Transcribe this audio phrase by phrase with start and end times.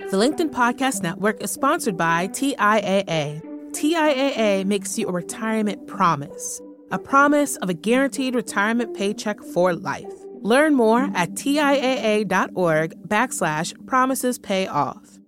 [0.00, 3.40] The LinkedIn Podcast Network is sponsored by TIAA.
[3.70, 10.12] TIAA makes you a retirement promise, a promise of a guaranteed retirement paycheck for life.
[10.40, 15.20] Learn more at TIAA.org backslash promises pay off.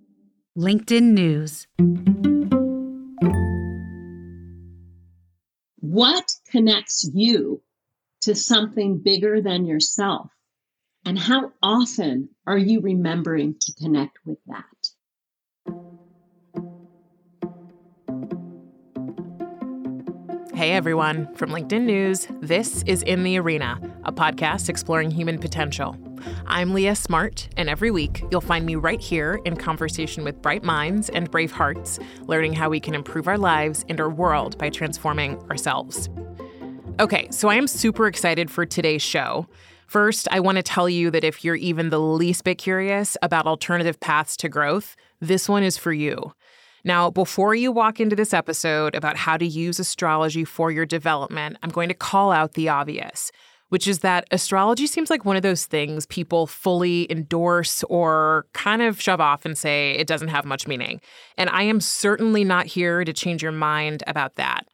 [0.57, 1.65] LinkedIn News.
[5.79, 7.61] What connects you
[8.21, 10.29] to something bigger than yourself?
[11.07, 14.65] And how often are you remembering to connect with that?
[20.53, 25.95] Hey everyone, from LinkedIn News, this is In the Arena, a podcast exploring human potential.
[26.45, 30.65] I'm Leah Smart, and every week you'll find me right here in conversation with bright
[30.65, 34.69] minds and brave hearts, learning how we can improve our lives and our world by
[34.69, 36.09] transforming ourselves.
[36.99, 39.47] Okay, so I am super excited for today's show.
[39.87, 43.47] First, I want to tell you that if you're even the least bit curious about
[43.47, 46.33] alternative paths to growth, this one is for you.
[46.83, 51.57] Now, before you walk into this episode about how to use astrology for your development,
[51.63, 53.31] I'm going to call out the obvious,
[53.69, 58.81] which is that astrology seems like one of those things people fully endorse or kind
[58.81, 60.99] of shove off and say it doesn't have much meaning.
[61.37, 64.67] And I am certainly not here to change your mind about that.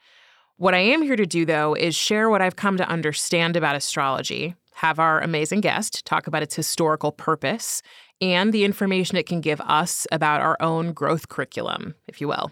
[0.58, 3.76] What I am here to do, though, is share what I've come to understand about
[3.76, 7.82] astrology, have our amazing guest talk about its historical purpose,
[8.22, 12.52] and the information it can give us about our own growth curriculum, if you will.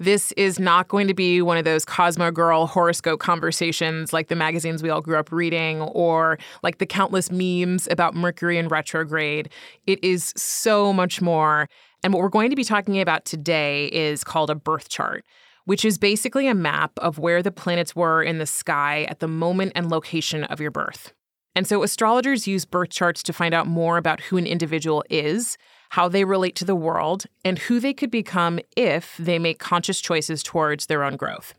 [0.00, 4.34] This is not going to be one of those Cosmo Girl horoscope conversations like the
[4.34, 9.50] magazines we all grew up reading or like the countless memes about Mercury in retrograde.
[9.86, 11.68] It is so much more.
[12.02, 15.24] And what we're going to be talking about today is called a birth chart,
[15.64, 19.28] which is basically a map of where the planets were in the sky at the
[19.28, 21.12] moment and location of your birth.
[21.56, 25.56] And so astrologers use birth charts to find out more about who an individual is,
[25.90, 30.00] how they relate to the world, and who they could become if they make conscious
[30.00, 31.54] choices towards their own growth.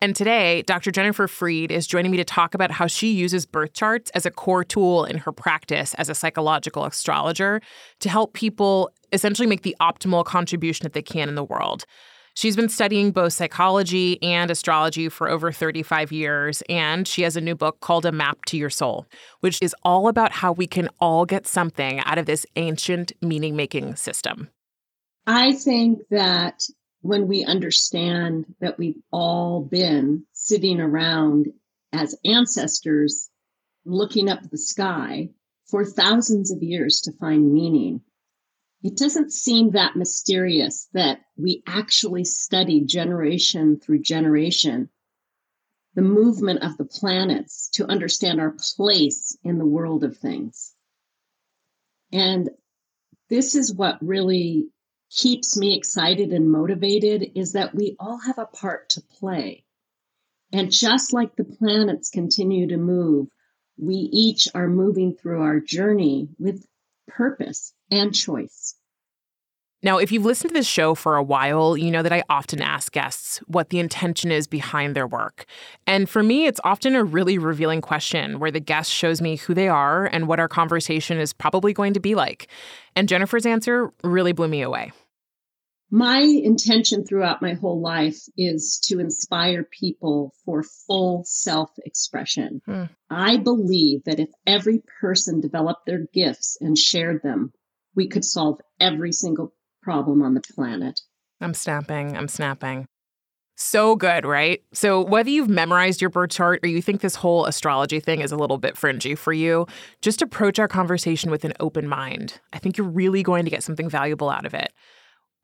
[0.00, 0.92] And today, Dr.
[0.92, 4.30] Jennifer Freed is joining me to talk about how she uses birth charts as a
[4.30, 7.60] core tool in her practice as a psychological astrologer
[7.98, 11.84] to help people essentially make the optimal contribution that they can in the world.
[12.38, 17.40] She's been studying both psychology and astrology for over 35 years, and she has a
[17.40, 19.06] new book called A Map to Your Soul,
[19.40, 23.56] which is all about how we can all get something out of this ancient meaning
[23.56, 24.50] making system.
[25.26, 26.62] I think that
[27.00, 31.48] when we understand that we've all been sitting around
[31.92, 33.30] as ancestors
[33.84, 35.28] looking up the sky
[35.66, 38.00] for thousands of years to find meaning,
[38.82, 44.88] it doesn't seem that mysterious that we actually study generation through generation
[45.94, 50.72] the movement of the planets to understand our place in the world of things.
[52.12, 52.50] And
[53.28, 54.68] this is what really
[55.10, 59.64] keeps me excited and motivated is that we all have a part to play.
[60.52, 63.26] And just like the planets continue to move,
[63.76, 66.64] we each are moving through our journey with
[67.08, 68.74] purpose and choice.
[69.80, 72.60] Now, if you've listened to this show for a while, you know that I often
[72.60, 75.46] ask guests what the intention is behind their work.
[75.86, 79.54] And for me, it's often a really revealing question where the guest shows me who
[79.54, 82.48] they are and what our conversation is probably going to be like.
[82.96, 84.90] And Jennifer's answer really blew me away.
[85.90, 92.60] My intention throughout my whole life is to inspire people for full self expression.
[92.66, 92.84] Hmm.
[93.08, 97.52] I believe that if every person developed their gifts and shared them,
[97.98, 101.00] we could solve every single problem on the planet.
[101.40, 102.16] I'm snapping.
[102.16, 102.86] I'm snapping.
[103.56, 104.62] So good, right?
[104.72, 108.30] So, whether you've memorized your birth chart or you think this whole astrology thing is
[108.30, 109.66] a little bit fringy for you,
[110.00, 112.40] just approach our conversation with an open mind.
[112.52, 114.72] I think you're really going to get something valuable out of it.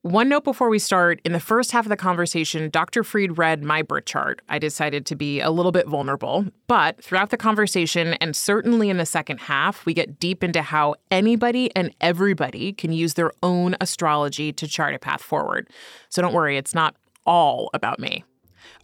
[0.04, 3.02] One note before we start in the first half of the conversation, Dr.
[3.02, 4.42] Freed read my birth chart.
[4.50, 8.98] I decided to be a little bit vulnerable, but throughout the conversation, and certainly in
[8.98, 13.76] the second half, we get deep into how anybody and everybody can use their own
[13.80, 15.70] astrology to chart a path forward.
[16.10, 18.24] So don't worry, it's not all about me.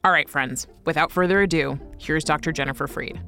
[0.03, 2.51] All right, friends, without further ado, here's Dr.
[2.51, 3.21] Jennifer Freed.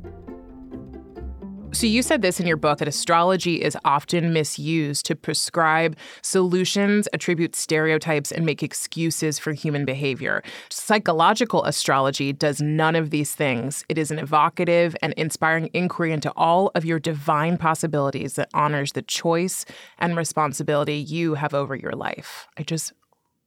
[1.74, 7.08] So, you said this in your book that astrology is often misused to prescribe solutions,
[7.14, 10.42] attribute stereotypes, and make excuses for human behavior.
[10.68, 13.86] Psychological astrology does none of these things.
[13.88, 18.92] It is an evocative and inspiring inquiry into all of your divine possibilities that honors
[18.92, 19.64] the choice
[19.98, 22.48] and responsibility you have over your life.
[22.58, 22.92] I just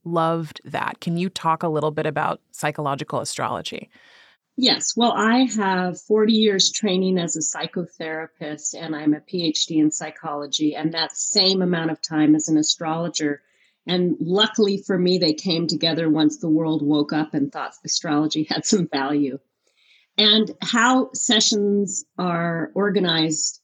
[0.04, 0.98] loved that.
[1.00, 3.88] Can you talk a little bit about psychological astrology?
[4.58, 4.96] Yes.
[4.96, 10.74] Well, I have 40 years training as a psychotherapist and I'm a PhD in psychology
[10.74, 13.42] and that same amount of time as an astrologer.
[13.86, 18.44] And luckily for me, they came together once the world woke up and thought astrology
[18.48, 19.38] had some value.
[20.16, 23.60] And how sessions are organized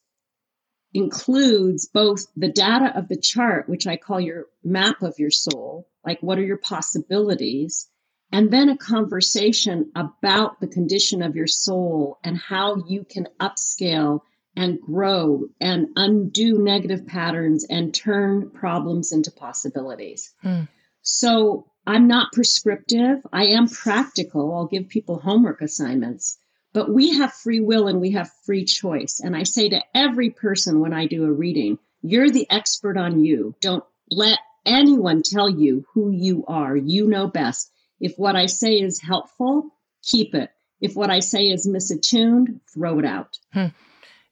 [0.92, 5.88] includes both the data of the chart, which I call your map of your soul,
[6.04, 7.88] like what are your possibilities,
[8.32, 14.20] and then a conversation about the condition of your soul and how you can upscale
[14.56, 20.32] and grow and undo negative patterns and turn problems into possibilities.
[20.42, 20.62] Hmm.
[21.02, 23.18] So I'm not prescriptive.
[23.32, 24.54] I am practical.
[24.54, 26.38] I'll give people homework assignments,
[26.72, 29.20] but we have free will and we have free choice.
[29.22, 33.24] And I say to every person when I do a reading, you're the expert on
[33.24, 33.54] you.
[33.60, 36.76] Don't let anyone tell you who you are.
[36.76, 37.70] You know best.
[38.02, 39.70] If what I say is helpful,
[40.02, 40.50] keep it.
[40.80, 43.38] If what I say is misattuned, throw it out.
[43.52, 43.66] Hmm.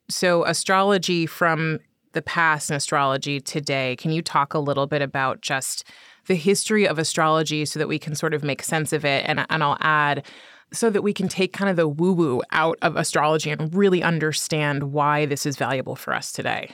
[0.08, 1.78] So, astrology from
[2.12, 5.84] the past and astrology today, can you talk a little bit about just
[6.26, 9.24] the history of astrology so that we can sort of make sense of it?
[9.24, 10.26] And, and I'll add,
[10.72, 14.02] so that we can take kind of the woo woo out of astrology and really
[14.02, 16.72] understand why this is valuable for us today.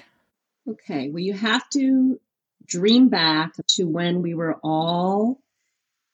[0.66, 2.18] Okay, well, you have to
[2.64, 5.42] dream back to when we were all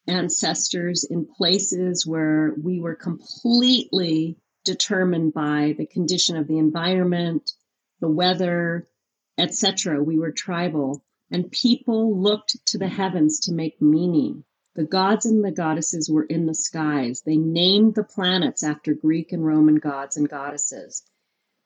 [0.06, 7.52] ancestors in places where we were completely determined by the condition of the environment,
[8.00, 8.88] the weather,
[9.38, 10.02] etc.
[10.02, 14.44] We were tribal, and people looked to the heavens to make meaning.
[14.74, 17.22] The gods and the goddesses were in the skies.
[17.22, 21.02] They named the planets after Greek and Roman gods and goddesses.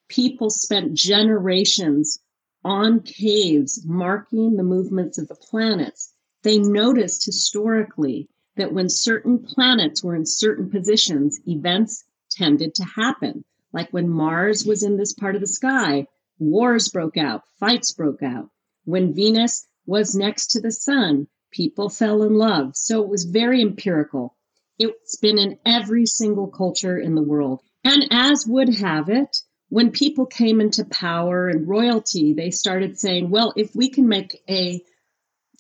[0.08, 2.20] People spent generations
[2.64, 6.12] on caves marking the movements of the planets
[6.46, 13.44] they noticed historically that when certain planets were in certain positions, events tended to happen.
[13.72, 16.06] Like when Mars was in this part of the sky,
[16.38, 18.48] wars broke out, fights broke out.
[18.84, 22.76] When Venus was next to the sun, people fell in love.
[22.76, 24.36] So it was very empirical.
[24.78, 27.60] It's been in every single culture in the world.
[27.82, 29.36] And as would have it,
[29.68, 34.40] when people came into power and royalty, they started saying, well, if we can make
[34.48, 34.80] a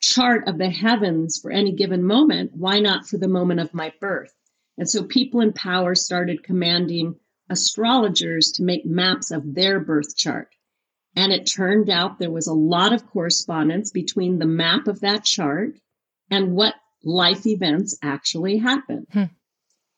[0.06, 3.92] chart of the heavens for any given moment, why not for the moment of my
[4.00, 4.32] birth?
[4.78, 7.16] And so people in power started commanding
[7.50, 10.48] astrologers to make maps of their birth chart.
[11.16, 15.24] And it turned out there was a lot of correspondence between the map of that
[15.24, 15.78] chart
[16.30, 19.06] and what life events actually happened.
[19.12, 19.24] Hmm.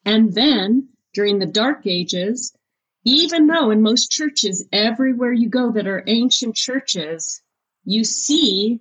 [0.06, 2.56] And then during the Dark Ages,
[3.04, 7.43] even though in most churches, everywhere you go that are ancient churches,
[7.84, 8.81] you see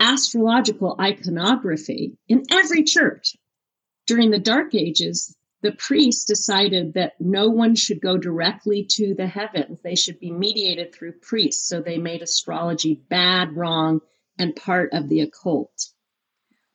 [0.00, 3.36] astrological iconography in every church.
[4.06, 9.26] During the Dark Ages, the priests decided that no one should go directly to the
[9.26, 9.78] heavens.
[9.84, 11.68] They should be mediated through priests.
[11.68, 14.00] So they made astrology bad, wrong,
[14.38, 15.90] and part of the occult.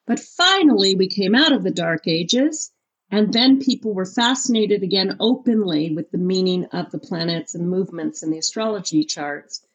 [0.06, 2.72] But finally, we came out of the Dark Ages,
[3.10, 8.22] and then people were fascinated again openly with the meaning of the planets and movements
[8.22, 9.66] in the astrology charts.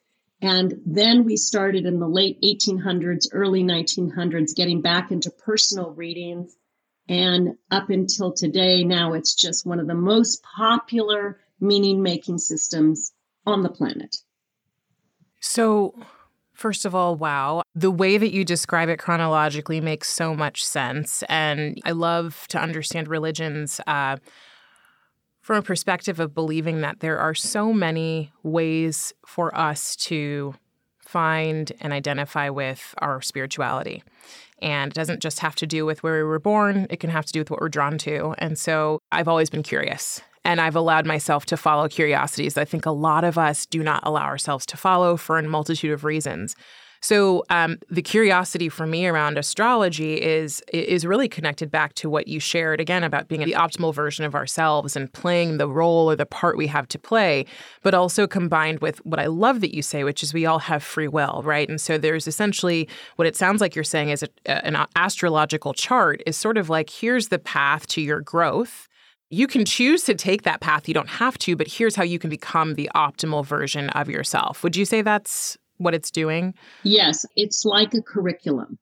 [0.42, 6.56] And then we started in the late 1800s, early 1900s, getting back into personal readings.
[7.08, 13.12] And up until today, now it's just one of the most popular meaning making systems
[13.46, 14.16] on the planet.
[15.40, 15.94] So,
[16.54, 17.62] first of all, wow.
[17.74, 21.22] The way that you describe it chronologically makes so much sense.
[21.28, 23.80] And I love to understand religions.
[23.86, 24.16] Uh,
[25.50, 30.54] from a perspective of believing that there are so many ways for us to
[31.00, 34.04] find and identify with our spirituality.
[34.62, 37.26] And it doesn't just have to do with where we were born, it can have
[37.26, 38.32] to do with what we're drawn to.
[38.38, 40.20] And so I've always been curious.
[40.44, 44.04] And I've allowed myself to follow curiosities I think a lot of us do not
[44.06, 46.54] allow ourselves to follow for a multitude of reasons.
[47.02, 52.28] So um, the curiosity for me around astrology is is really connected back to what
[52.28, 56.16] you shared again about being the optimal version of ourselves and playing the role or
[56.16, 57.46] the part we have to play,
[57.82, 60.82] but also combined with what I love that you say, which is we all have
[60.82, 61.68] free will, right?
[61.68, 66.22] And so there's essentially what it sounds like you're saying is a, an astrological chart
[66.26, 68.88] is sort of like here's the path to your growth
[69.32, 70.88] you can choose to take that path.
[70.88, 74.64] You don't have to, but here's how you can become the optimal version of yourself.
[74.64, 76.54] Would you say that's what it's doing?
[76.82, 78.78] Yes, it's like a curriculum.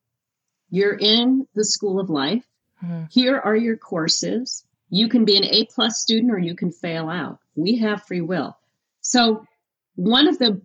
[0.71, 2.45] You're in the school of life.
[2.85, 3.05] Mm-hmm.
[3.11, 4.65] Here are your courses.
[4.91, 7.39] You can be an A plus student or you can fail out.
[7.55, 8.59] We have free will.
[9.01, 9.45] So,
[9.95, 10.61] one of the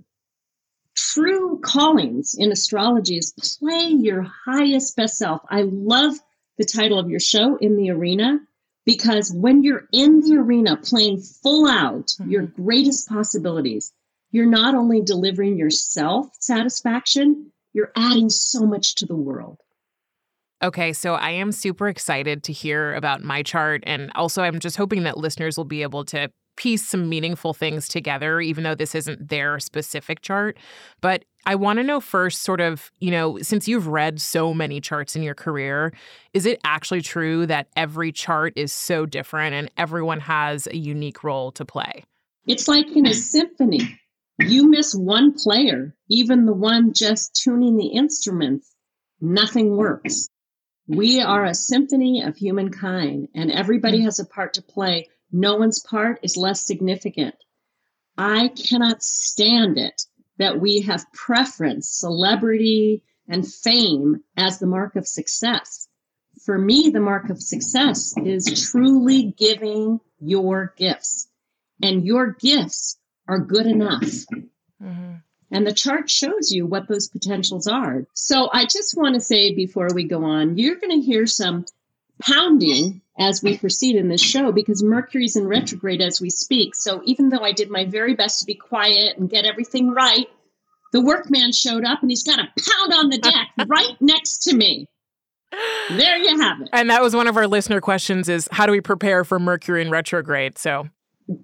[0.96, 5.42] true callings in astrology is play your highest best self.
[5.50, 6.16] I love
[6.58, 8.40] the title of your show, In the Arena.
[8.86, 12.30] Because when you're in the arena playing full out mm-hmm.
[12.30, 13.94] your greatest possibilities,
[14.34, 19.60] you're not only delivering yourself satisfaction, you're adding so much to the world.
[20.64, 23.84] Okay, so I am super excited to hear about my chart.
[23.86, 27.88] And also, I'm just hoping that listeners will be able to piece some meaningful things
[27.88, 30.58] together, even though this isn't their specific chart.
[31.02, 34.80] But I want to know first, sort of, you know, since you've read so many
[34.80, 35.94] charts in your career,
[36.34, 41.24] is it actually true that every chart is so different and everyone has a unique
[41.24, 42.04] role to play?
[42.48, 44.00] It's like in a symphony.
[44.40, 48.74] You miss one player, even the one just tuning the instruments,
[49.22, 50.28] nothing works.
[50.88, 54.06] We are a symphony of humankind, and everybody hmm.
[54.06, 55.10] has a part to play.
[55.32, 57.36] No one's part is less significant.
[58.18, 60.02] I cannot stand it
[60.40, 65.88] that we have preference, celebrity, and fame as the mark of success.
[66.44, 71.30] For me, the mark of success is truly giving your gifts,
[71.84, 74.26] and your gifts are good enough.
[74.82, 75.14] Mm-hmm.
[75.52, 78.06] And the chart shows you what those potentials are.
[78.14, 81.66] So I just want to say before we go on, you're going to hear some
[82.20, 86.76] pounding as we proceed in this show because Mercury's in retrograde as we speak.
[86.76, 90.28] So even though I did my very best to be quiet and get everything right,
[90.92, 94.56] the workman showed up and he's got a pound on the deck right next to
[94.56, 94.88] me.
[95.90, 96.70] There you have it.
[96.74, 99.84] And that was one of our listener questions is how do we prepare for Mercury
[99.84, 100.58] in retrograde?
[100.58, 100.90] So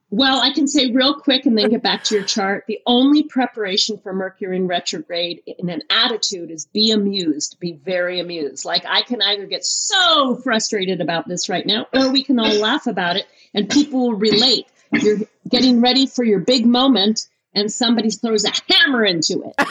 [0.09, 2.65] well, I can say real quick and then get back to your chart.
[2.67, 8.19] The only preparation for Mercury in retrograde in an attitude is be amused, be very
[8.19, 8.65] amused.
[8.65, 12.53] Like I can either get so frustrated about this right now, or we can all
[12.55, 14.67] laugh about it and people will relate.
[14.91, 19.67] You're getting ready for your big moment and somebody throws a hammer into it.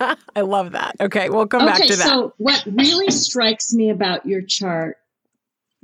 [0.34, 0.96] I love that.
[1.00, 2.06] Okay, we'll come okay, back to that.
[2.06, 4.96] So, what really strikes me about your chart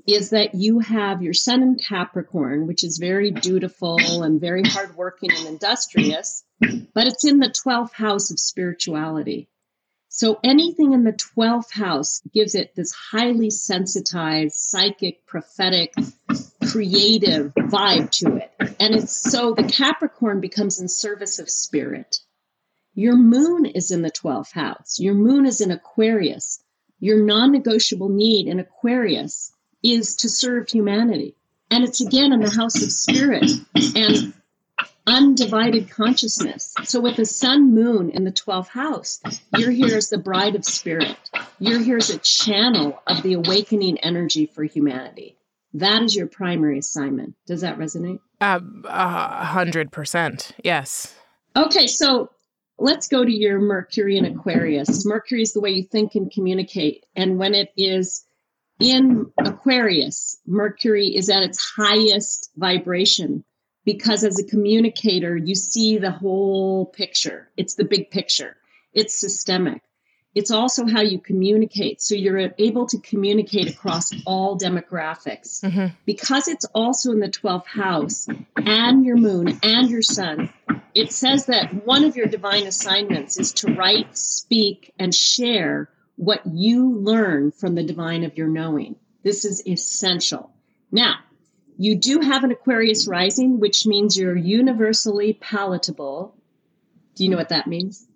[0.07, 5.31] is that you have your sun in Capricorn, which is very dutiful and very hardworking
[5.33, 6.45] and industrious,
[6.95, 9.49] but it's in the 12th house of spirituality.
[10.09, 15.93] So anything in the 12th house gives it this highly sensitized, psychic, prophetic,
[16.71, 18.53] creative vibe to it.
[18.79, 22.21] And it's so the Capricorn becomes in service of spirit.
[22.95, 24.99] Your moon is in the 12th house.
[24.99, 26.63] Your moon is in Aquarius.
[26.99, 29.53] Your non negotiable need in Aquarius
[29.95, 31.35] is to serve humanity.
[31.71, 34.33] And it's again in the house of spirit and
[35.07, 36.75] undivided consciousness.
[36.85, 39.21] So with the sun moon in the 12th house,
[39.57, 41.17] you're here as the bride of spirit.
[41.59, 45.37] You're here as a channel of the awakening energy for humanity.
[45.75, 47.35] That is your primary assignment.
[47.47, 48.21] Does that resonate?
[48.41, 50.53] A uh, hundred percent.
[50.63, 51.15] Yes.
[51.55, 52.31] Okay, so
[52.79, 55.05] let's go to your Mercury in Aquarius.
[55.05, 57.05] Mercury is the way you think and communicate.
[57.15, 58.26] And when it is
[58.81, 63.45] in Aquarius, Mercury is at its highest vibration
[63.85, 67.49] because as a communicator, you see the whole picture.
[67.57, 68.57] It's the big picture,
[68.93, 69.83] it's systemic.
[70.35, 72.03] It's also how you communicate.
[72.03, 75.65] So you're able to communicate across all demographics.
[75.65, 75.95] Mm-hmm.
[76.05, 80.53] Because it's also in the 12th house and your moon and your sun,
[80.95, 86.41] it says that one of your divine assignments is to write, speak, and share what
[86.47, 88.97] you learn from the divine of your knowing.
[89.23, 90.51] This is essential.
[90.91, 91.17] Now,
[91.79, 96.35] you do have an Aquarius rising, which means you're universally palatable.
[97.15, 98.07] Do you know what that means?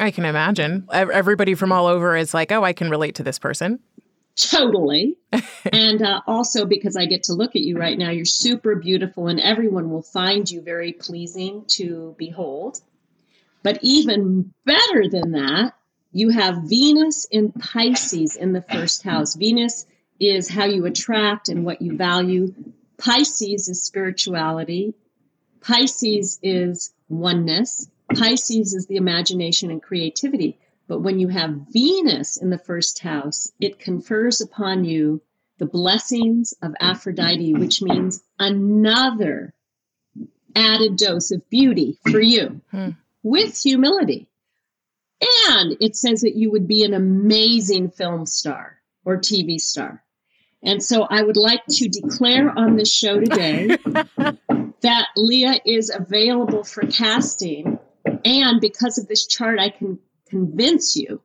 [0.00, 0.86] I can imagine.
[0.92, 3.80] Everybody from all over is like, oh, I can relate to this person.
[4.36, 5.16] Totally.
[5.72, 9.26] and uh, also because I get to look at you right now, you're super beautiful
[9.26, 12.80] and everyone will find you very pleasing to behold.
[13.64, 15.74] But even better than that,
[16.12, 19.34] you have Venus in Pisces in the first house.
[19.34, 19.86] Venus
[20.18, 22.54] is how you attract and what you value.
[22.96, 24.94] Pisces is spirituality.
[25.60, 27.88] Pisces is oneness.
[28.14, 30.58] Pisces is the imagination and creativity.
[30.86, 35.20] But when you have Venus in the first house, it confers upon you
[35.58, 39.52] the blessings of Aphrodite, which means another
[40.56, 42.90] added dose of beauty for you hmm.
[43.22, 44.28] with humility.
[45.20, 50.04] And it says that you would be an amazing film star or TV star.
[50.62, 53.66] And so I would like to declare on this show today
[54.80, 57.78] that Leah is available for casting.
[58.24, 59.98] And because of this chart, I can
[60.28, 61.20] convince you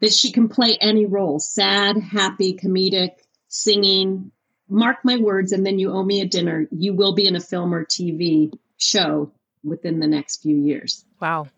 [0.00, 3.12] that she can play any role sad, happy, comedic,
[3.48, 4.30] singing.
[4.70, 6.68] Mark my words, and then you owe me a dinner.
[6.70, 9.32] You will be in a film or TV show
[9.64, 11.04] within the next few years.
[11.20, 11.48] Wow.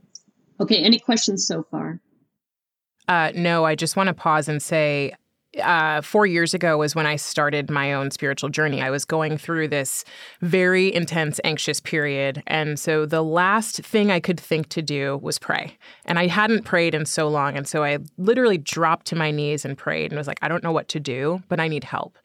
[0.61, 2.01] Okay, any questions so far?
[3.09, 5.15] Uh, no, I just want to pause and say
[5.61, 8.81] uh, four years ago was when I started my own spiritual journey.
[8.81, 10.05] I was going through this
[10.43, 12.43] very intense, anxious period.
[12.47, 15.77] And so the last thing I could think to do was pray.
[16.05, 17.57] And I hadn't prayed in so long.
[17.57, 20.63] And so I literally dropped to my knees and prayed and was like, I don't
[20.63, 22.17] know what to do, but I need help.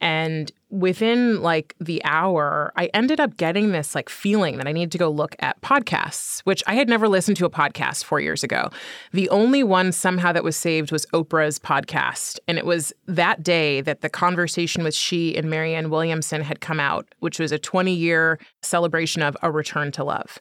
[0.00, 4.92] And within like the hour, I ended up getting this like feeling that I needed
[4.92, 8.42] to go look at podcasts, which I had never listened to a podcast four years
[8.42, 8.70] ago.
[9.12, 12.38] The only one somehow that was saved was Oprah's podcast.
[12.48, 16.80] And it was that day that the conversation with she and Marianne Williamson had come
[16.80, 20.40] out, which was a 20 year celebration of a return to love.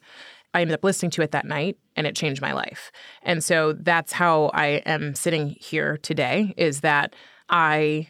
[0.53, 2.91] I ended up listening to it that night and it changed my life.
[3.24, 7.15] And so that's how I am sitting here today is that
[7.50, 8.07] I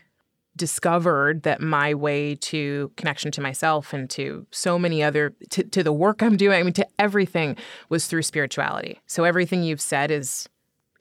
[0.56, 5.82] discovered that my way to connection to myself and to so many other to, to
[5.82, 7.56] the work i'm doing i mean to everything
[7.90, 9.00] was through spirituality.
[9.08, 10.48] So everything you've said is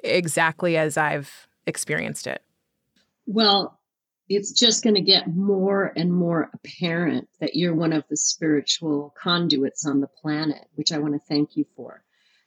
[0.03, 2.43] exactly as i've experienced it.
[3.27, 3.79] Well
[4.29, 9.15] it's just going to get more and more apparent that you're one of the spiritual
[9.21, 12.03] conduits on the planet which i want to thank you for.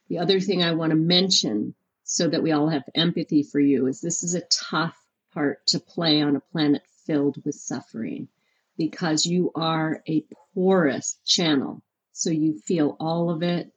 [0.08, 3.86] The other thing i want to mention so that we all have empathy for you
[3.86, 4.96] is this is a tough
[5.32, 8.28] part to play on a planet filled with suffering
[8.76, 11.82] because you are a porous channel.
[12.12, 13.72] So you feel all of it.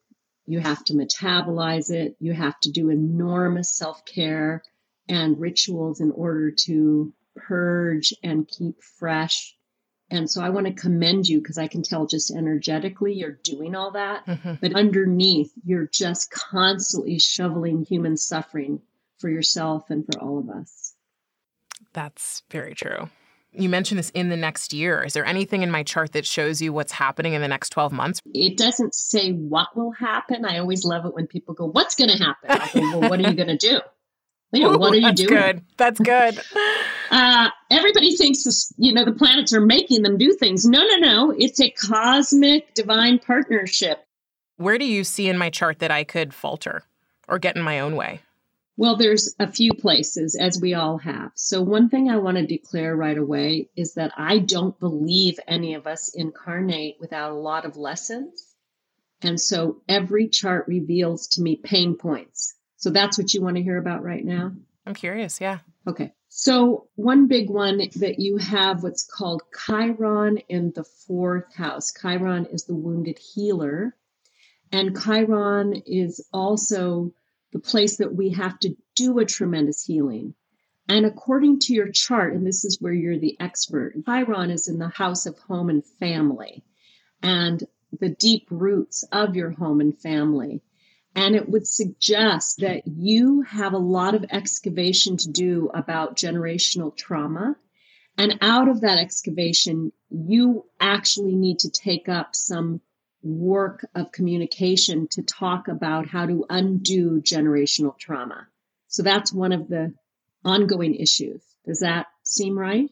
[0.46, 2.16] You have to metabolize it.
[2.20, 4.64] You have to do enormous self care
[5.08, 9.56] and rituals in order to purge and keep fresh.
[10.12, 13.76] And so I want to commend you because I can tell just energetically you're doing
[13.76, 14.26] all that.
[14.26, 14.54] Mm-hmm.
[14.60, 18.82] But underneath, you're just constantly shoveling human suffering
[19.20, 20.96] for yourself and for all of us.
[21.94, 23.10] That's very true.
[23.52, 25.04] You mentioned this in the next year.
[25.04, 27.92] Is there anything in my chart that shows you what's happening in the next 12
[27.92, 28.22] months?
[28.34, 30.46] It doesn't say what will happen.
[30.46, 32.52] I always love it when people go, What's going to happen?
[32.52, 33.80] I go, Well, what are you going to do?
[34.52, 35.30] You know, Ooh, what are you doing?
[35.30, 35.62] Good.
[35.78, 36.40] That's good.
[37.12, 40.66] uh, everybody thinks this, you know the planets are making them do things.
[40.66, 41.36] No, no, no.
[41.38, 44.06] It's a cosmic divine partnership.
[44.58, 46.84] Where do you see in my chart that I could falter
[47.28, 48.22] or get in my own way?
[48.80, 51.34] Well, there's a few places, as we all have.
[51.36, 55.74] So, one thing I want to declare right away is that I don't believe any
[55.74, 58.56] of us incarnate without a lot of lessons.
[59.22, 62.54] And so, every chart reveals to me pain points.
[62.78, 64.54] So, that's what you want to hear about right now?
[64.86, 65.60] I'm curious, yeah.
[65.86, 66.14] Okay.
[66.30, 71.92] So, one big one that you have what's called Chiron in the fourth house.
[71.92, 73.98] Chiron is the wounded healer.
[74.72, 77.14] And Chiron is also
[77.52, 80.34] the place that we have to do a tremendous healing.
[80.88, 84.80] And according to your chart, and this is where you're the expert, Chiron is in
[84.80, 86.64] the house of home and family
[87.22, 87.64] and
[88.00, 90.62] the deep roots of your home and family.
[91.16, 96.96] And it would suggest that you have a lot of excavation to do about generational
[96.96, 97.56] trauma.
[98.18, 102.82] And out of that excavation, you actually need to take up some
[103.22, 108.48] work of communication to talk about how to undo generational trauma.
[108.88, 109.94] So that's one of the
[110.46, 111.42] ongoing issues.
[111.66, 112.90] Does that seem right?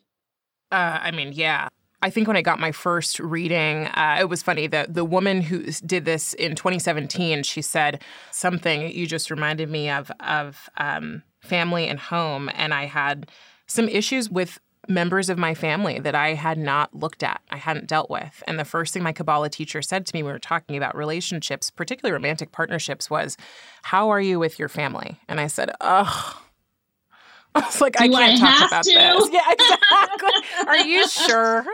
[0.71, 1.69] Uh, I mean, yeah.
[2.01, 4.67] I think when I got my first reading, uh, it was funny.
[4.67, 8.91] that the woman who did this in 2017, she said something.
[8.91, 13.31] You just reminded me of of um, family and home, and I had
[13.65, 17.87] some issues with members of my family that I had not looked at, I hadn't
[17.87, 18.43] dealt with.
[18.47, 20.95] And the first thing my Kabbalah teacher said to me when we were talking about
[20.95, 23.37] relationships, particularly romantic partnerships, was,
[23.83, 25.19] How are you with your family?
[25.27, 26.35] And I said, Ugh.
[27.55, 28.91] I was like, Do I can't I talk about to?
[28.93, 29.29] this.
[29.33, 30.67] Yeah, exactly.
[30.67, 31.65] Are you sure?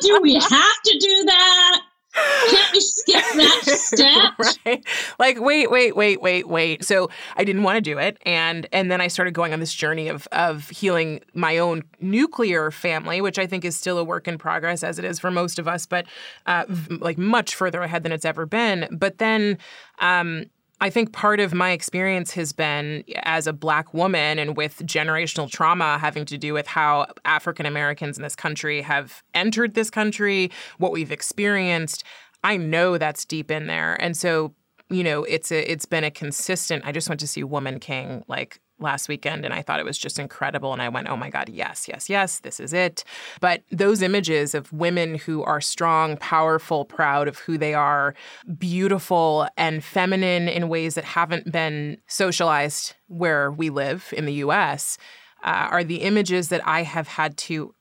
[0.00, 1.80] do we have to do that?
[2.12, 4.32] Can't we skip that step?
[4.66, 4.84] right.
[5.18, 6.84] Like, wait, wait, wait, wait, wait.
[6.84, 8.18] So I didn't want to do it.
[8.26, 12.70] And and then I started going on this journey of of healing my own nuclear
[12.70, 15.58] family, which I think is still a work in progress as it is for most
[15.58, 16.06] of us, but
[16.46, 18.88] uh, like much further ahead than it's ever been.
[18.90, 19.58] But then
[20.00, 20.46] um,
[20.82, 25.50] I think part of my experience has been as a black woman and with generational
[25.50, 30.50] trauma having to do with how African Americans in this country have entered this country,
[30.78, 32.02] what we've experienced.
[32.42, 34.00] I know that's deep in there.
[34.00, 34.54] And so,
[34.88, 38.24] you know, it's a it's been a consistent I just went to see Woman King
[38.26, 40.72] like last weekend and I thought it was just incredible.
[40.72, 43.04] And I went, oh my God, yes, yes, yes, this is it.
[43.40, 48.14] But those images of women who are strong, powerful, proud of who they are,
[48.58, 54.98] beautiful and feminine in ways that haven't been socialized where we live in the US
[55.44, 57.74] uh, are the images that I have had to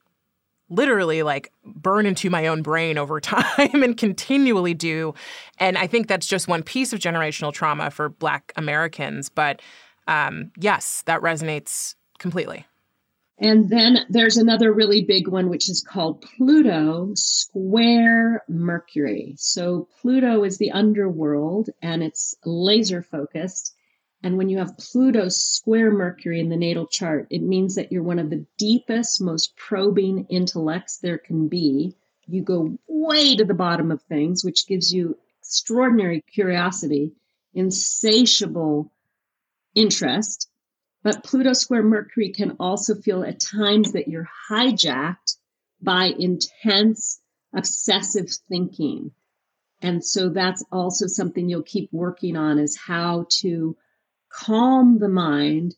[0.70, 5.14] literally like burn into my own brain over time and continually do.
[5.58, 9.30] And I think that's just one piece of generational trauma for Black Americans.
[9.30, 9.62] But
[10.10, 12.66] um, yes, that resonates completely.
[13.38, 19.36] And then there's another really big one, which is called Pluto square Mercury.
[19.38, 23.76] So Pluto is the underworld and it's laser focused.
[24.24, 28.04] And when you have Pluto square Mercury in the natal chart, it means that you're
[28.04, 31.96] one of the deepest, most probing intellects there can be.
[32.28, 37.14] You go way to the bottom of things, which gives you extraordinary curiosity,
[37.54, 38.92] insatiable
[39.76, 40.50] interest.
[41.04, 45.38] But Pluto square Mercury can also feel at times that you're hijacked
[45.82, 47.22] by intense,
[47.56, 49.12] obsessive thinking.
[49.82, 53.78] And so that's also something you'll keep working on is how to
[54.30, 55.76] calm the mind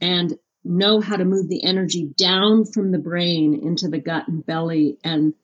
[0.00, 4.44] and know how to move the energy down from the brain into the gut and
[4.44, 4.96] belly.
[5.04, 5.34] And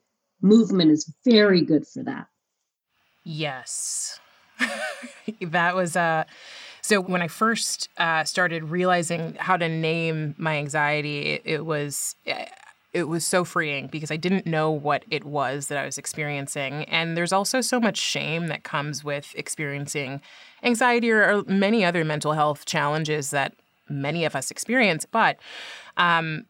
[0.40, 2.28] movement is very good for that.
[3.24, 4.18] Yes.
[5.40, 6.24] that was uh
[6.88, 12.16] so when I first uh, started realizing how to name my anxiety, it, it was
[12.94, 16.84] it was so freeing because I didn't know what it was that I was experiencing.
[16.84, 20.22] And there's also so much shame that comes with experiencing
[20.62, 23.52] anxiety or, or many other mental health challenges that
[23.90, 25.04] many of us experience.
[25.04, 25.36] But
[25.98, 26.46] um,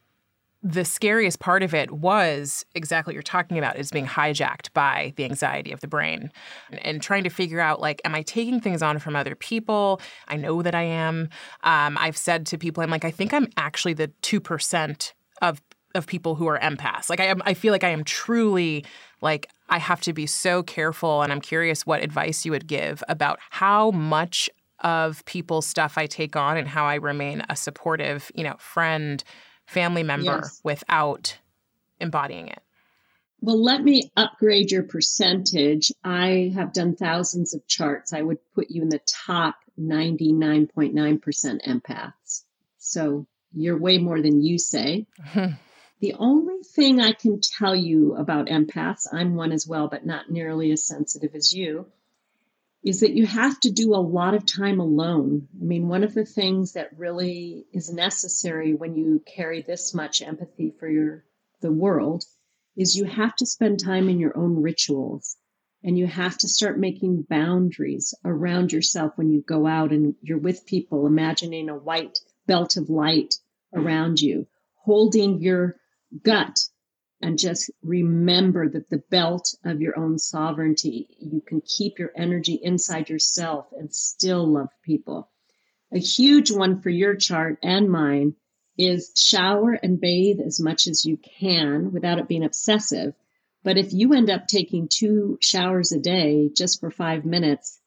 [0.62, 5.12] the scariest part of it was exactly what you're talking about is being hijacked by
[5.16, 6.32] the anxiety of the brain
[6.70, 10.00] and, and, trying to figure out like am i taking things on from other people?
[10.26, 11.28] I know that i am.
[11.62, 15.62] Um, i've said to people i'm like i think i'm actually the 2% of
[15.94, 17.08] of people who are empaths.
[17.08, 18.84] Like i am i feel like i am truly
[19.20, 23.02] like i have to be so careful and i'm curious what advice you would give
[23.08, 28.30] about how much of people's stuff i take on and how i remain a supportive
[28.34, 29.24] you know friend
[29.68, 30.60] family member yes.
[30.64, 31.38] without
[32.00, 32.62] embodying it?
[33.40, 35.92] Well, let me upgrade your percentage.
[36.02, 38.12] I have done thousands of charts.
[38.12, 40.92] I would put you in the top 99.9%
[41.64, 42.42] empaths.
[42.78, 45.06] So you're way more than you say.
[46.00, 50.30] the only thing I can tell you about empaths, I'm one as well, but not
[50.30, 51.86] nearly as sensitive as you,
[52.84, 55.48] is that you have to do a lot of time alone.
[55.60, 60.22] I mean, one of the things that really is necessary when you carry this much
[60.22, 61.24] empathy for your
[61.60, 62.24] the world
[62.76, 65.36] is you have to spend time in your own rituals
[65.82, 70.38] and you have to start making boundaries around yourself when you go out and you're
[70.38, 73.34] with people imagining a white belt of light
[73.74, 75.76] around you holding your
[76.22, 76.58] gut
[77.20, 82.60] and just remember that the belt of your own sovereignty, you can keep your energy
[82.62, 85.30] inside yourself and still love people.
[85.92, 88.34] A huge one for your chart and mine
[88.76, 93.14] is shower and bathe as much as you can without it being obsessive.
[93.64, 97.77] But if you end up taking two showers a day just for five minutes,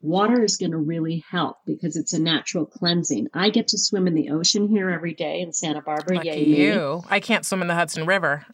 [0.00, 3.28] water is going to really help because it's a natural cleansing.
[3.34, 6.16] I get to swim in the ocean here every day in Santa Barbara.
[6.16, 7.02] Lucky Yay you!
[7.02, 7.08] Me.
[7.08, 8.46] I can't swim in the Hudson River.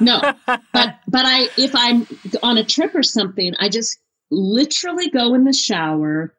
[0.00, 2.06] no, but but I if I'm
[2.42, 3.98] on a trip or something, I just
[4.30, 6.34] literally go in the shower,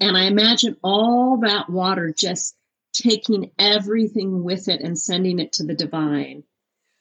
[0.00, 2.56] and I imagine all that water just
[2.94, 6.44] taking everything with it and sending it to the divine.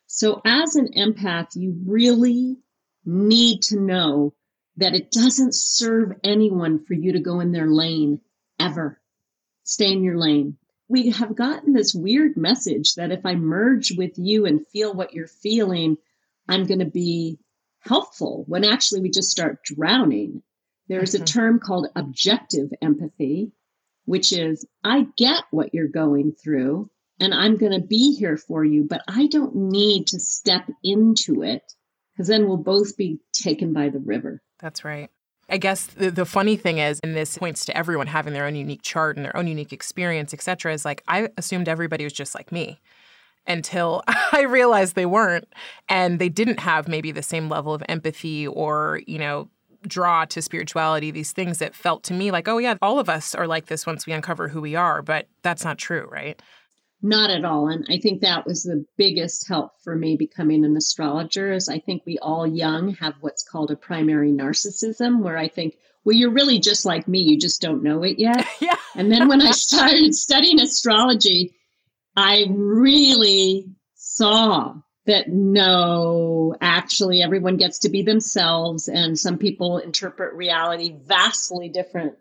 [0.07, 2.57] So as an empath, you really
[3.05, 4.33] need to know
[4.77, 8.21] that it doesn't serve anyone for you to go in their lane
[8.59, 8.99] ever.
[9.63, 10.57] Stay in your lane.
[10.87, 15.13] We have gotten this weird message that if I merge with you and feel what
[15.13, 15.97] you're feeling,
[16.47, 17.39] I'm going to be
[17.79, 20.43] helpful when actually we just start drowning.
[20.87, 21.25] There's a mm-hmm.
[21.25, 23.51] term called objective empathy,
[24.05, 28.63] which is I get what you're going through and I'm going to be here for
[28.63, 31.63] you, but I don't need to step into it
[32.13, 34.41] because then we'll both be taken by the river.
[34.59, 35.09] That's right.
[35.47, 38.55] I guess the, the funny thing is, and this points to everyone having their own
[38.55, 42.13] unique chart and their own unique experience, et cetera, is like I assumed everybody was
[42.13, 42.79] just like me
[43.47, 45.47] until I realized they weren't.
[45.87, 49.49] And they didn't have maybe the same level of empathy or, you know,
[49.87, 53.35] draw to spirituality, these things that felt to me like, oh, yeah, all of us
[53.35, 55.03] are like this once we uncover who we are.
[55.03, 56.41] But that's not true, right?
[57.01, 57.67] Not at all.
[57.67, 61.79] And I think that was the biggest help for me becoming an astrologer is I
[61.79, 66.31] think we all young have what's called a primary narcissism where I think, well, you're
[66.31, 67.19] really just like me.
[67.19, 68.45] You just don't know it yet.
[68.59, 68.77] yeah.
[68.95, 71.55] And then when I started studying astrology,
[72.15, 80.33] I really saw that no, actually, everyone gets to be themselves, and some people interpret
[80.33, 82.15] reality vastly different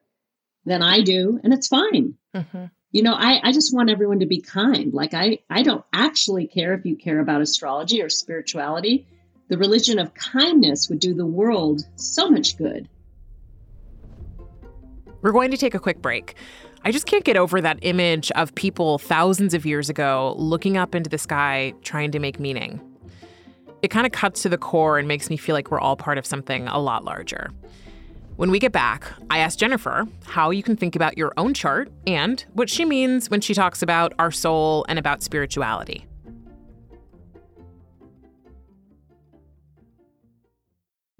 [0.66, 2.14] than I do, and it's fine.
[2.34, 5.84] Mm-hmm you know I, I just want everyone to be kind like I, I don't
[5.92, 9.06] actually care if you care about astrology or spirituality
[9.48, 12.88] the religion of kindness would do the world so much good
[15.20, 16.36] we're going to take a quick break
[16.86, 20.94] I just can't get over that image of people thousands of years ago looking up
[20.94, 22.78] into the sky trying to make meaning.
[23.80, 26.18] It kind of cuts to the core and makes me feel like we're all part
[26.18, 27.50] of something a lot larger.
[28.36, 31.92] When we get back, I ask Jennifer how you can think about your own chart
[32.04, 36.04] and what she means when she talks about our soul and about spirituality.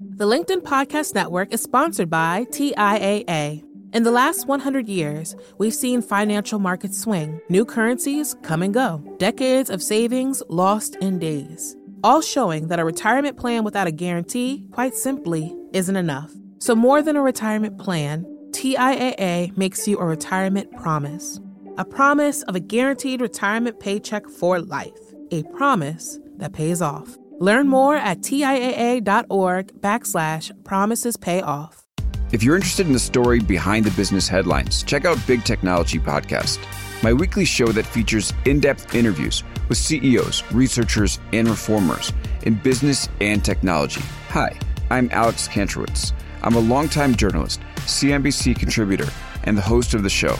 [0.01, 3.63] The LinkedIn Podcast Network is sponsored by TIAA.
[3.93, 9.01] In the last 100 years, we've seen financial markets swing, new currencies come and go,
[9.19, 14.67] decades of savings lost in days, all showing that a retirement plan without a guarantee,
[14.73, 16.33] quite simply, isn't enough.
[16.57, 21.39] So, more than a retirement plan, TIAA makes you a retirement promise.
[21.77, 24.97] A promise of a guaranteed retirement paycheck for life.
[25.31, 27.17] A promise that pays off.
[27.39, 31.83] Learn more at TIAA.org backslash promises pay off.
[32.31, 36.59] If you're interested in the story behind the business headlines, check out Big Technology Podcast,
[37.03, 42.13] my weekly show that features in depth interviews with CEOs, researchers, and reformers
[42.43, 44.01] in business and technology.
[44.29, 44.57] Hi,
[44.89, 46.13] I'm Alex Kantrowitz.
[46.43, 49.07] I'm a longtime journalist, CNBC contributor,
[49.43, 50.35] and the host of the show.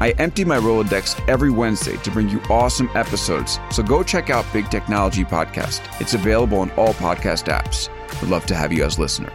[0.00, 4.44] I empty my Rolodex every Wednesday to bring you awesome episodes, so go check out
[4.52, 5.82] Big Technology Podcast.
[6.00, 7.88] It's available on all podcast apps.
[8.20, 9.32] Would love to have you as listener.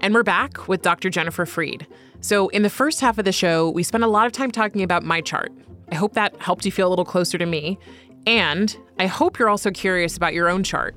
[0.00, 1.10] And we're back with Dr.
[1.10, 1.86] Jennifer Freed.
[2.20, 4.82] So, in the first half of the show, we spent a lot of time talking
[4.82, 5.52] about my chart.
[5.90, 7.78] I hope that helped you feel a little closer to me.
[8.26, 10.96] And I hope you're also curious about your own chart.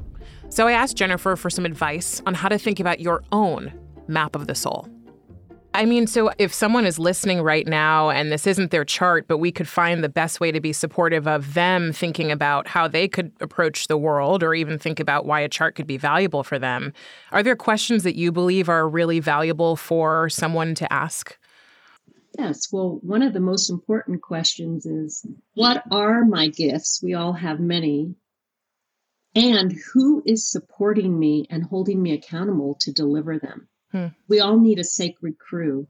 [0.49, 3.71] So, I asked Jennifer for some advice on how to think about your own
[4.07, 4.87] map of the soul.
[5.73, 9.37] I mean, so if someone is listening right now and this isn't their chart, but
[9.37, 13.07] we could find the best way to be supportive of them thinking about how they
[13.07, 16.57] could approach the world or even think about why a chart could be valuable for
[16.57, 16.91] them,
[17.31, 21.37] are there questions that you believe are really valuable for someone to ask?
[22.37, 22.71] Yes.
[22.71, 27.01] Well, one of the most important questions is what are my gifts?
[27.03, 28.15] We all have many.
[29.35, 33.67] And who is supporting me and holding me accountable to deliver them?
[33.91, 34.07] Hmm.
[34.27, 35.87] We all need a sacred crew.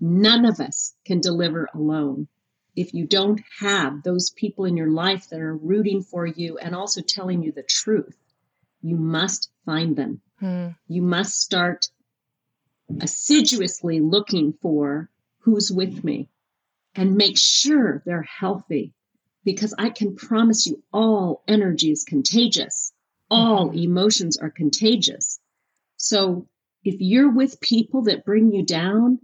[0.00, 2.28] None of us can deliver alone.
[2.74, 6.74] If you don't have those people in your life that are rooting for you and
[6.74, 8.16] also telling you the truth,
[8.82, 10.20] you must find them.
[10.38, 10.68] Hmm.
[10.86, 11.88] You must start
[13.00, 15.10] assiduously looking for
[15.46, 16.28] who's with me
[16.96, 18.92] and make sure they're healthy
[19.44, 22.92] because I can promise you all energy is contagious.
[23.30, 23.78] All mm-hmm.
[23.78, 25.38] emotions are contagious.
[25.98, 26.48] So
[26.82, 29.20] if you're with people that bring you down,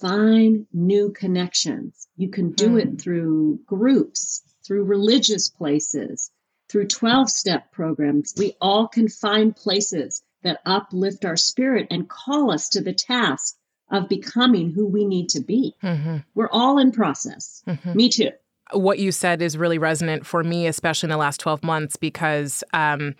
[0.00, 2.06] find new connections.
[2.16, 6.30] You can do it through groups, through religious places,
[6.68, 8.34] through 12 step programs.
[8.38, 13.56] We all can find places that uplift our spirit and call us to the task
[13.90, 15.74] of becoming who we need to be.
[15.82, 16.18] Mm-hmm.
[16.34, 17.62] We're all in process.
[17.66, 17.92] Mm-hmm.
[17.94, 18.30] Me too.
[18.72, 22.62] What you said is really resonant for me, especially in the last 12 months, because
[22.72, 23.16] um,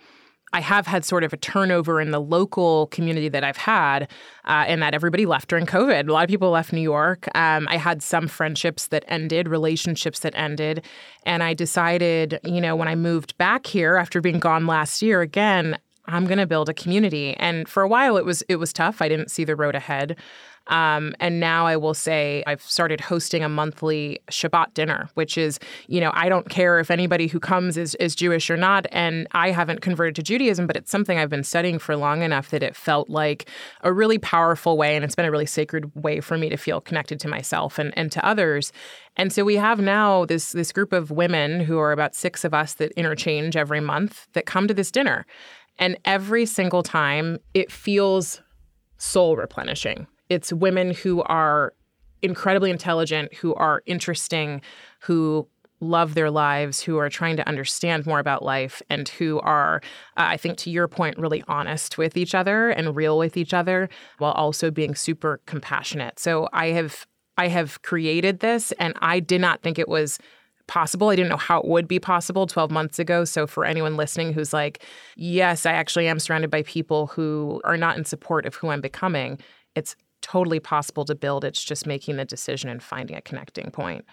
[0.53, 4.03] I have had sort of a turnover in the local community that I've had,
[4.45, 6.07] uh, and that everybody left during COVID.
[6.07, 7.27] A lot of people left New York.
[7.35, 10.85] Um, I had some friendships that ended, relationships that ended,
[11.25, 15.21] and I decided, you know, when I moved back here after being gone last year
[15.21, 17.35] again, I'm going to build a community.
[17.37, 19.01] And for a while, it was it was tough.
[19.01, 20.17] I didn't see the road ahead.
[20.67, 25.59] Um, and now I will say I've started hosting a monthly Shabbat dinner, which is,
[25.87, 28.85] you know, I don't care if anybody who comes is, is Jewish or not.
[28.91, 32.51] And I haven't converted to Judaism, but it's something I've been studying for long enough
[32.51, 33.49] that it felt like
[33.81, 34.95] a really powerful way.
[34.95, 37.91] And it's been a really sacred way for me to feel connected to myself and,
[37.97, 38.71] and to others.
[39.17, 42.53] And so we have now this this group of women who are about six of
[42.53, 45.25] us that interchange every month that come to this dinner.
[45.77, 48.41] And every single time it feels
[48.97, 50.07] soul replenishing.
[50.31, 51.73] It's women who are
[52.21, 54.61] incredibly intelligent, who are interesting,
[55.01, 55.45] who
[55.81, 59.81] love their lives, who are trying to understand more about life, and who are,
[60.15, 63.53] uh, I think, to your point, really honest with each other and real with each
[63.53, 63.89] other,
[64.19, 66.17] while also being super compassionate.
[66.17, 67.05] So I have
[67.37, 70.17] I have created this, and I did not think it was
[70.67, 71.09] possible.
[71.09, 73.25] I didn't know how it would be possible 12 months ago.
[73.25, 74.85] So, for anyone listening who's like,
[75.17, 78.79] yes, I actually am surrounded by people who are not in support of who I'm
[78.79, 79.37] becoming,
[79.75, 81.43] it's totally possible to build.
[81.43, 84.05] It's just making the decision and finding a connecting point.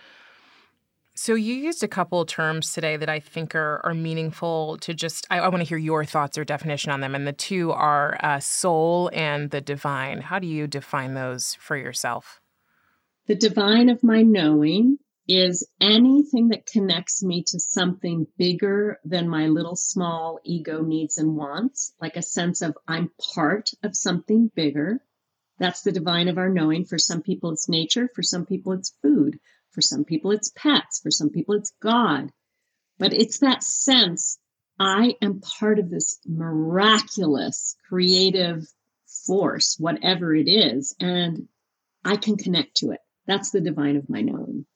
[1.14, 5.26] So you used a couple terms today that I think are, are meaningful to just,
[5.30, 7.16] I, I want to hear your thoughts or definition on them.
[7.16, 10.20] And the two are uh, soul and the divine.
[10.20, 12.40] How do you define those for yourself?
[13.26, 19.48] The divine of my knowing is anything that connects me to something bigger than my
[19.48, 25.02] little small ego needs and wants, like a sense of I'm part of something bigger.
[25.58, 26.84] That's the divine of our knowing.
[26.84, 28.08] For some people, it's nature.
[28.14, 29.38] For some people, it's food.
[29.72, 31.00] For some people, it's pets.
[31.00, 32.32] For some people, it's God.
[32.98, 34.38] But it's that sense
[34.80, 38.66] I am part of this miraculous creative
[39.26, 41.48] force, whatever it is, and
[42.04, 43.00] I can connect to it.
[43.26, 44.66] That's the divine of my knowing.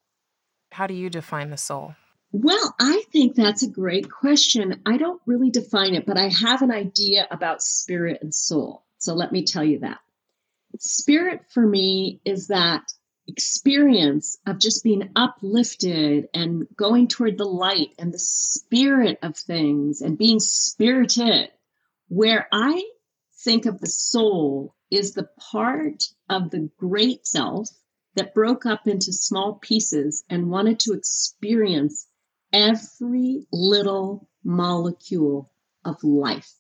[0.73, 1.95] How do you define the soul?
[2.33, 4.81] Well, I think that's a great question.
[4.87, 8.85] I don't really define it, but I have an idea about spirit and soul.
[8.99, 9.99] So let me tell you that.
[10.85, 12.93] Spirit for me is that
[13.29, 20.01] experience of just being uplifted and going toward the light and the spirit of things
[20.01, 21.51] and being spirited.
[22.09, 22.83] Where I
[23.45, 27.69] think of the soul is the part of the great self
[28.17, 32.09] that broke up into small pieces and wanted to experience
[32.53, 35.53] every little molecule
[35.85, 36.53] of life.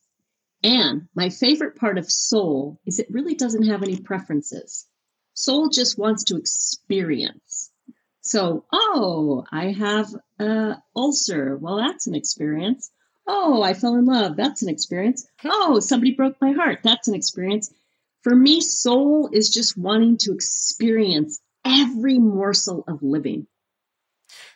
[0.63, 4.87] And my favorite part of soul is it really doesn't have any preferences.
[5.35, 7.71] Soul just wants to experience.
[8.21, 11.57] So, oh, I have a ulcer.
[11.57, 12.91] Well, that's an experience.
[13.27, 14.37] Oh, I fell in love.
[14.37, 15.27] That's an experience.
[15.45, 16.81] Oh, somebody broke my heart.
[16.85, 17.73] That's an experience.
[18.23, 23.47] For me, soul is just wanting to experience every morsel of living.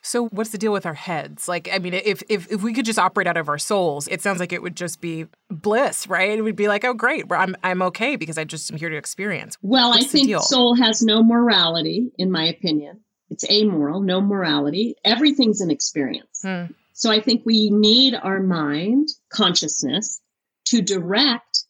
[0.06, 1.48] So what's the deal with our heads?
[1.48, 4.22] Like, I mean, if if if we could just operate out of our souls, it
[4.22, 6.38] sounds like it would just be bliss, right?
[6.38, 8.96] It would be like, oh, great, I'm I'm okay because I just am here to
[8.96, 9.58] experience.
[9.62, 13.00] Well, what's I think soul has no morality, in my opinion.
[13.30, 14.94] It's amoral, no morality.
[15.04, 16.40] Everything's an experience.
[16.42, 16.66] Hmm.
[16.92, 20.20] So I think we need our mind, consciousness,
[20.66, 21.64] to direct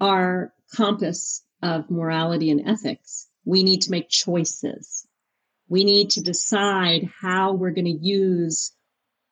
[0.00, 3.26] our compass of morality and ethics.
[3.44, 5.05] We need to make choices.
[5.68, 8.72] We need to decide how we're going to use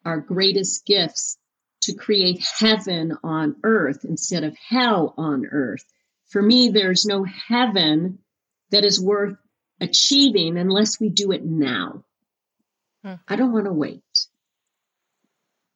[0.05, 1.39] our greatest gifts
[1.83, 5.85] to create heaven on earth instead of hell on earth.
[6.29, 8.19] For me, there's no heaven
[8.71, 9.37] that is worth
[9.81, 12.05] achieving unless we do it now.
[13.05, 13.15] Hmm.
[13.29, 14.03] I don't want to wait.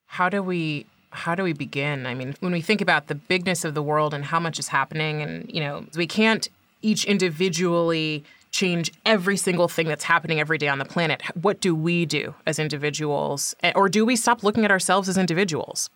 [0.06, 2.06] How do we how do we begin?
[2.06, 4.68] I mean, when we think about the bigness of the world and how much is
[4.68, 6.48] happening and, you know, we can't
[6.82, 8.24] each individually
[8.58, 11.22] change every single thing that's happening every day on the planet.
[11.34, 13.54] What do we do as individuals?
[13.62, 15.90] Eh, or do we stop looking at ourselves as individuals?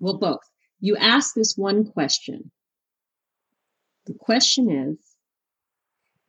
[0.00, 0.40] Well, both.
[0.80, 2.50] You ask this one question.
[4.06, 4.98] The question is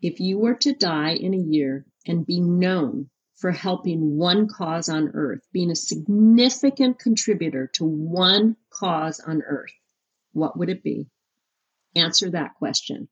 [0.02, 4.90] if you were to die in a year and be known for helping one cause
[4.90, 9.74] on earth, being a significant contributor to one cause on earth,
[10.34, 11.08] what would it be?
[11.96, 13.10] Answer that question.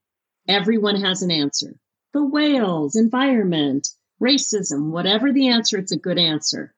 [0.47, 1.75] Everyone has an answer
[2.15, 3.89] the whales, environment,
[4.23, 6.73] racism, whatever the answer, it's a good answer.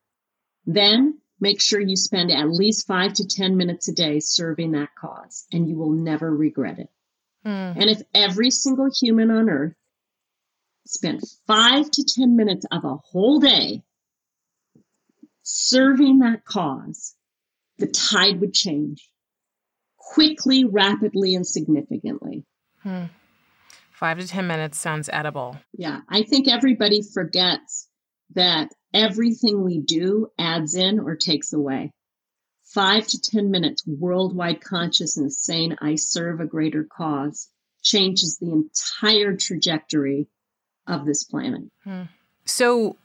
[0.65, 4.89] Then make sure you spend at least five to 10 minutes a day serving that
[4.99, 6.89] cause, and you will never regret it.
[7.45, 7.75] Mm.
[7.79, 9.75] And if every single human on earth
[10.87, 13.83] spent five to 10 minutes of a whole day
[15.43, 17.13] serving that cause,
[17.77, 19.07] the tide would change
[19.97, 22.43] quickly, rapidly, and significantly.
[22.81, 23.03] Hmm.
[23.97, 25.57] Five to 10 minutes sounds edible.
[25.73, 26.01] Yeah.
[26.07, 27.89] I think everybody forgets
[28.35, 31.91] that everything we do adds in or takes away.
[32.63, 37.49] Five to 10 minutes worldwide consciousness saying, I serve a greater cause,
[37.81, 40.27] changes the entire trajectory
[40.85, 41.63] of this planet.
[41.83, 42.03] Hmm.
[42.45, 42.97] So,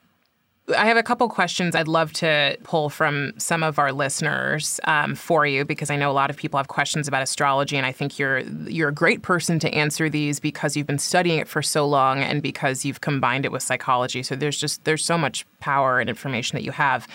[0.69, 5.17] I have a couple questions I'd love to pull from some of our listeners um,
[5.17, 7.91] for you because I know a lot of people have questions about astrology, and I
[7.91, 11.63] think you're you're a great person to answer these because you've been studying it for
[11.63, 14.23] so long and because you've combined it with psychology.
[14.23, 17.09] So there's just there's so much power and information that you have.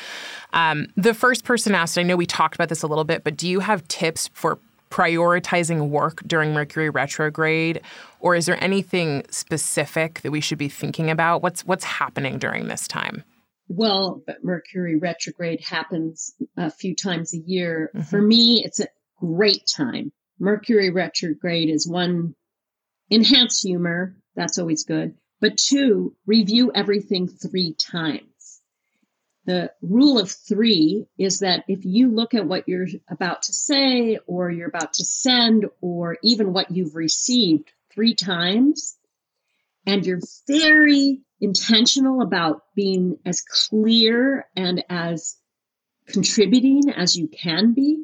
[0.51, 3.37] Um, the first person asked, I know we talked about this a little bit, but
[3.37, 4.59] do you have tips for
[4.91, 7.81] prioritizing work during Mercury retrograde,
[8.19, 11.41] or is there anything specific that we should be thinking about?
[11.41, 13.23] What's what's happening during this time?
[13.69, 17.91] Well, but Mercury retrograde happens a few times a year.
[17.93, 18.03] Mm-hmm.
[18.03, 18.87] For me, it's a
[19.19, 20.11] great time.
[20.39, 22.35] Mercury retrograde is one,
[23.11, 24.15] enhance humor.
[24.35, 25.15] That's always good.
[25.39, 28.61] But two, review everything three times.
[29.45, 34.19] The rule of three is that if you look at what you're about to say
[34.27, 38.97] or you're about to send or even what you've received three times
[39.85, 45.35] and you're very intentional about being as clear and as
[46.07, 48.03] contributing as you can be,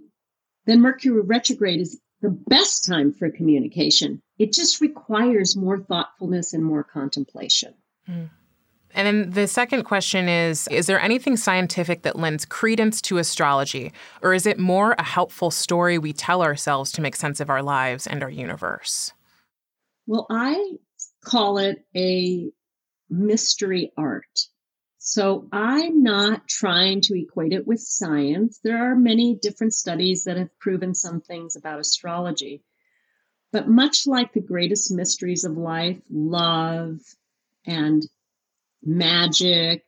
[0.66, 4.22] then Mercury retrograde is the best time for communication.
[4.38, 7.74] It just requires more thoughtfulness and more contemplation.
[8.10, 8.30] Mm.
[8.96, 13.92] And then the second question is Is there anything scientific that lends credence to astrology,
[14.22, 17.64] or is it more a helpful story we tell ourselves to make sense of our
[17.64, 19.12] lives and our universe?
[20.06, 20.76] Well, I
[21.24, 22.52] call it a
[23.10, 24.48] mystery art.
[24.98, 28.60] So I'm not trying to equate it with science.
[28.64, 32.64] There are many different studies that have proven some things about astrology.
[33.52, 37.00] But much like the greatest mysteries of life, love
[37.66, 38.02] and
[38.82, 39.86] magic,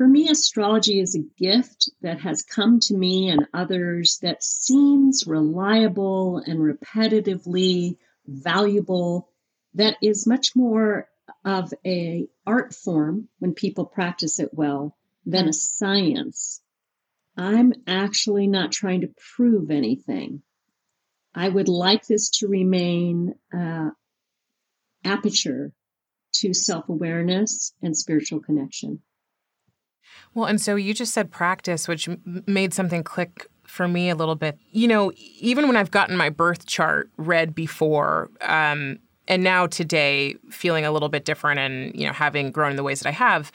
[0.00, 5.26] for me, astrology is a gift that has come to me and others that seems
[5.26, 9.28] reliable and repetitively valuable,
[9.74, 11.06] that is much more
[11.44, 16.60] of a art form when people practice it well than a science.
[17.36, 20.42] I'm actually not trying to prove anything.
[21.34, 23.90] I would like this to remain uh,
[25.04, 25.72] aperture
[26.32, 29.00] to self awareness and spiritual connection.
[30.34, 34.14] Well, and so you just said practice, which m- made something click for me a
[34.14, 34.58] little bit.
[34.70, 38.98] You know, even when I've gotten my birth chart read before, um,
[39.30, 42.82] and now today feeling a little bit different and you know having grown in the
[42.82, 43.50] ways that I have,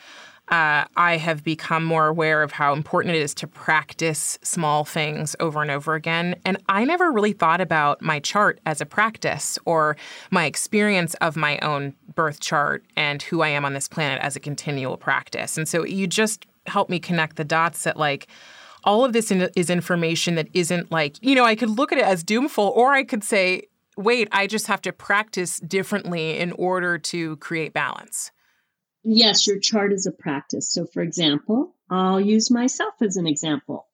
[0.48, 5.36] uh, I have become more aware of how important it is to practice small things
[5.40, 6.36] over and over again.
[6.46, 9.98] And I never really thought about my chart as a practice or
[10.32, 14.36] my experience of my own birth chart and who I am on this planet as
[14.36, 15.58] a continual practice.
[15.58, 18.28] And so you just helped me connect the dots that like
[18.84, 22.06] all of this is information that isn't like, you know, I could look at it
[22.06, 23.64] as doomful, or I could say,
[23.98, 28.32] wait, I just have to practice differently in order to create balance.
[29.04, 30.72] Yes, your chart is a practice.
[30.72, 33.88] So, for example, I'll use myself as an example.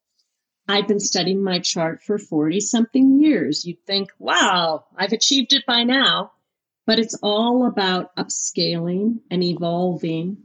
[0.68, 3.64] I've been studying my chart for 40 something years.
[3.64, 6.32] You'd think, wow, I've achieved it by now.
[6.86, 10.38] But it's all about upscaling and evolving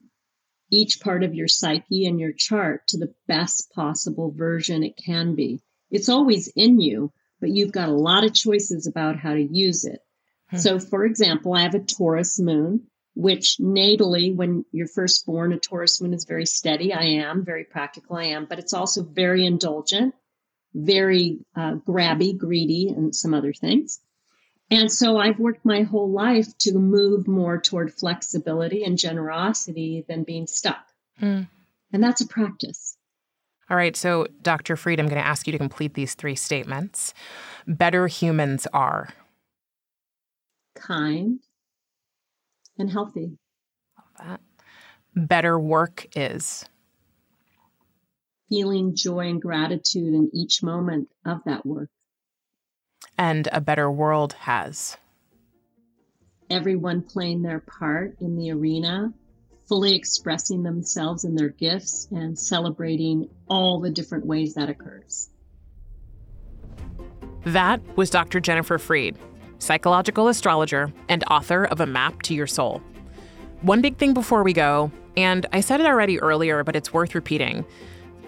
[0.70, 5.34] each part of your psyche and your chart to the best possible version it can
[5.34, 5.62] be.
[5.90, 9.86] It's always in you, but you've got a lot of choices about how to use
[9.86, 10.02] it.
[10.50, 10.58] Hmm.
[10.58, 15.60] So, for example, I have a Taurus moon, which natally, when you're first born, a
[15.60, 16.94] Taurus moon is very steady.
[16.94, 18.16] I am very practical.
[18.16, 20.16] I am, but it's also very indulgent,
[20.74, 24.00] very uh, grabby, greedy, and some other things.
[24.70, 30.24] And so I've worked my whole life to move more toward flexibility and generosity than
[30.24, 30.86] being stuck.
[31.20, 31.44] Hmm.
[31.94, 32.97] And that's a practice.
[33.70, 34.78] All right, so Dr.
[34.78, 37.14] Freed, I'm going to ask you to complete these three statements.
[37.68, 39.10] Better humans are
[40.76, 41.40] kind
[42.78, 43.38] and healthy.
[43.98, 44.42] Love that.
[45.16, 46.66] Better work is
[48.48, 51.90] feeling joy and gratitude in each moment of that work.
[53.18, 54.96] And a better world has
[56.50, 59.14] everyone playing their part in the arena
[59.68, 65.30] fully expressing themselves and their gifts and celebrating all the different ways that occurs.
[67.44, 68.40] That was Dr.
[68.40, 69.18] Jennifer Freed,
[69.60, 72.82] psychological astrologer and author of A Map to Your Soul.
[73.62, 77.16] One big thing before we go, and I said it already earlier, but it's worth
[77.16, 77.66] repeating.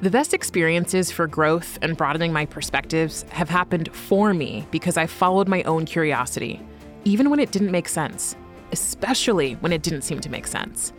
[0.01, 5.05] The best experiences for growth and broadening my perspectives have happened for me because I
[5.05, 6.61] followed my own curiosity,
[7.03, 8.35] even when it didn't make sense,
[8.71, 10.93] especially when it didn't seem to make sense.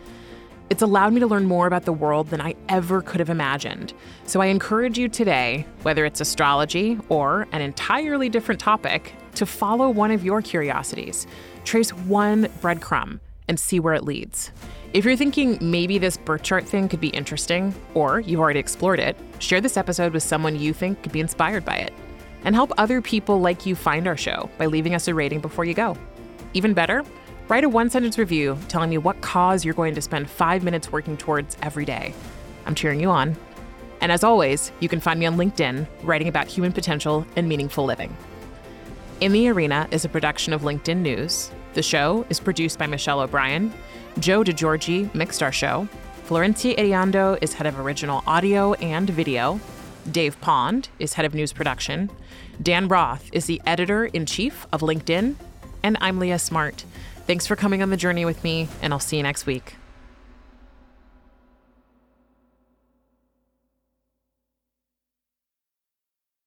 [0.71, 3.93] It's allowed me to learn more about the world than I ever could have imagined.
[4.25, 9.89] So I encourage you today, whether it's astrology or an entirely different topic, to follow
[9.89, 11.27] one of your curiosities.
[11.65, 13.19] Trace one breadcrumb
[13.49, 14.51] and see where it leads.
[14.93, 19.01] If you're thinking maybe this birth chart thing could be interesting, or you've already explored
[19.01, 21.91] it, share this episode with someone you think could be inspired by it.
[22.45, 25.65] And help other people like you find our show by leaving us a rating before
[25.65, 25.97] you go.
[26.53, 27.03] Even better,
[27.51, 30.89] Write a one sentence review telling me what cause you're going to spend five minutes
[30.89, 32.13] working towards every day.
[32.65, 33.35] I'm cheering you on.
[33.99, 37.83] And as always, you can find me on LinkedIn writing about human potential and meaningful
[37.83, 38.15] living.
[39.19, 41.51] In the Arena is a production of LinkedIn News.
[41.73, 43.73] The show is produced by Michelle O'Brien.
[44.19, 45.89] Joe DeGiorgi mixed our show.
[46.27, 49.59] Florencia Iriondo is head of original audio and video.
[50.09, 52.09] Dave Pond is head of news production.
[52.61, 55.35] Dan Roth is the editor in chief of LinkedIn.
[55.83, 56.85] And I'm Leah Smart.
[57.31, 59.77] Thanks for coming on the journey with me, and I'll see you next week.